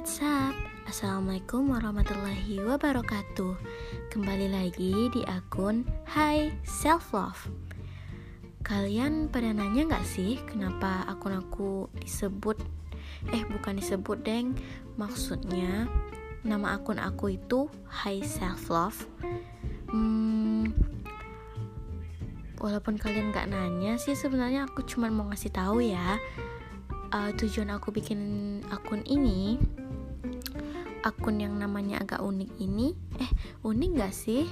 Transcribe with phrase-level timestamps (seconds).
[0.00, 3.52] Assalamualaikum warahmatullahi wabarakatuh.
[4.08, 7.52] Kembali lagi di akun Hai Self Love.
[8.64, 12.56] Kalian pada nanya gak sih kenapa akun aku disebut
[13.28, 14.56] Eh bukan disebut deng?
[14.96, 15.84] Maksudnya
[16.48, 19.04] nama akun aku itu Hai Self Love.
[19.92, 20.72] Hmm,
[22.56, 26.16] Walaupun kalian gak nanya sih sebenarnya aku cuma mau ngasih tahu ya
[27.12, 28.20] uh, Tujuan aku bikin
[28.70, 29.58] akun ini
[31.02, 32.96] akun yang namanya agak unik ini.
[33.20, 33.30] Eh
[33.64, 34.44] unik gak sih?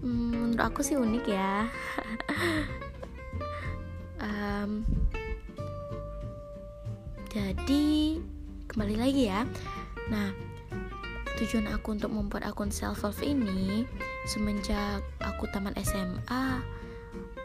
[0.00, 1.52] Hmm, menurut aku sih unik ya.
[4.16, 4.88] Um,
[7.28, 8.16] jadi
[8.72, 9.44] kembali lagi ya.
[10.08, 10.32] Nah
[11.36, 13.84] tujuan aku untuk membuat akun self love ini
[14.24, 16.64] semenjak aku tamat SMA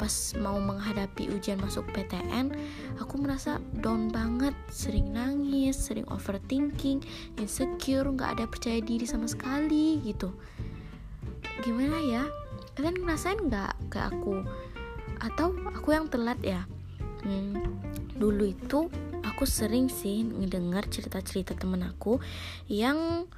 [0.01, 2.49] pas mau menghadapi ujian masuk PTN
[2.97, 7.05] aku merasa down banget sering nangis sering overthinking
[7.37, 10.33] insecure nggak ada percaya diri sama sekali gitu.
[11.61, 12.25] Gimana ya?
[12.73, 14.41] Kalian ngerasain nggak ke aku?
[15.21, 16.65] Atau aku yang telat ya?
[17.21, 17.77] Hmm,
[18.17, 18.89] dulu itu
[19.21, 22.17] aku sering sih ngedengar cerita-cerita temen aku
[22.65, 23.29] yang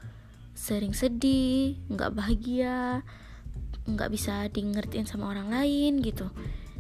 [0.56, 3.04] sering sedih nggak bahagia
[3.84, 6.32] nggak bisa di ngertiin sama orang lain gitu.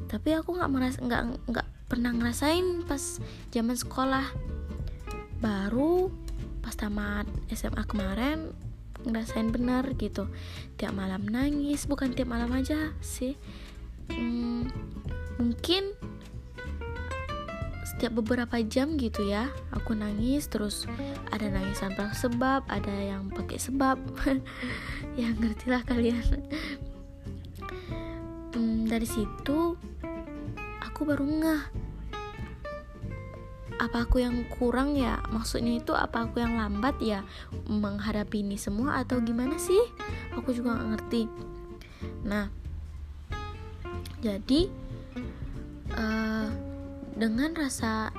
[0.07, 3.19] Tapi aku nggak meras nggak nggak pernah ngerasain pas
[3.51, 4.25] zaman sekolah.
[5.43, 6.09] Baru
[6.63, 8.55] pas tamat SMA kemarin
[9.03, 10.31] ngerasain bener gitu.
[10.79, 13.35] Tiap malam nangis bukan tiap malam aja sih.
[14.07, 14.67] Hmm,
[15.35, 15.91] mungkin
[17.83, 20.89] setiap beberapa jam gitu ya aku nangis terus
[21.31, 23.99] ada nangis tanpa sebab ada yang pakai sebab.
[25.13, 26.25] Ya ngerti lah kalian
[28.53, 29.77] hmm, dari situ
[30.81, 31.63] aku baru ngeh.
[33.81, 35.19] Apa aku yang kurang ya?
[35.33, 37.25] Maksudnya itu apa aku yang lambat ya
[37.67, 39.81] menghadapi ini semua atau gimana sih?
[40.37, 41.27] Aku juga gak ngerti.
[42.23, 42.47] Nah
[44.23, 44.71] jadi
[45.99, 46.47] uh,
[47.19, 48.15] dengan rasa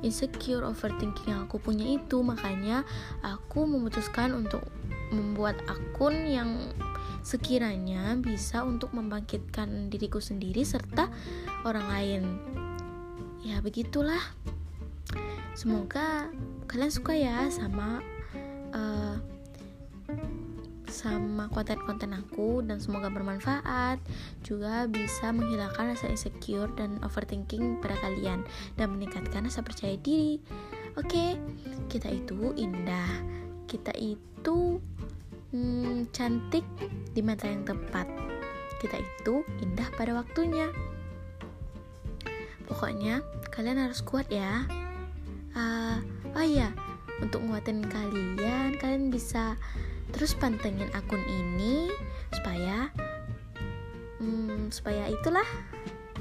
[0.00, 2.86] insecure overthinking yang aku punya itu makanya
[3.20, 4.64] aku memutuskan untuk
[5.10, 6.70] membuat akun yang
[7.20, 11.08] sekiranya bisa untuk membangkitkan diriku sendiri serta
[11.64, 12.22] orang lain.
[13.40, 14.20] Ya, begitulah.
[15.56, 16.30] Semoga
[16.70, 17.98] kalian suka ya sama
[18.70, 19.18] uh,
[20.90, 24.02] sama konten-konten aku dan semoga bermanfaat
[24.42, 28.42] juga bisa menghilangkan rasa insecure dan overthinking pada kalian
[28.74, 30.42] dan meningkatkan rasa percaya diri.
[30.98, 31.38] Oke,
[31.86, 33.08] kita itu indah.
[33.70, 34.82] Kita itu
[35.50, 36.64] hmm, cantik
[37.14, 38.06] di mata yang tepat.
[38.80, 40.70] Kita itu indah pada waktunya.
[42.70, 44.64] Pokoknya kalian harus kuat ya.
[45.50, 45.98] Uh,
[46.38, 46.70] oh iya,
[47.18, 49.58] untuk nguatin kalian, kalian bisa
[50.14, 51.90] terus pantengin akun ini
[52.34, 52.90] supaya
[54.22, 55.46] hmm, supaya itulah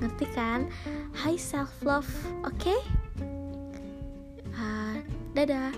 [0.02, 0.66] ngerti kan?
[1.14, 2.10] High self love,
[2.42, 2.58] oke?
[2.58, 2.80] Okay?
[4.58, 5.00] Uh,
[5.38, 5.72] dadah.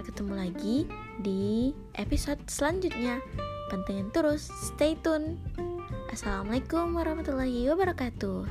[0.00, 0.76] Selamat ketemu lagi
[1.20, 1.44] di
[1.92, 3.20] episode selanjutnya.
[3.68, 5.36] Pantengin terus, stay tune.
[6.08, 8.48] Assalamualaikum warahmatullahi wabarakatuh.